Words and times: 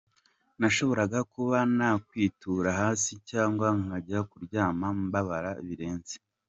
Nashoboraga 0.59 1.19
kuba 1.33 1.57
nakwitura 1.77 2.69
hasi 2.81 3.11
cyangwa 3.29 3.67
nkajya 3.81 4.19
kuryama 4.29 4.87
mbabara 5.01 5.51
birenze. 5.67 6.15